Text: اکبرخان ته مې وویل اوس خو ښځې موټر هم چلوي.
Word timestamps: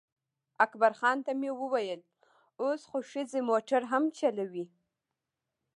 اکبرخان 0.65 1.17
ته 1.25 1.31
مې 1.39 1.51
وویل 1.61 2.01
اوس 2.63 2.81
خو 2.89 2.97
ښځې 3.11 3.39
موټر 3.49 3.81
هم 3.91 4.03
چلوي. 4.17 4.65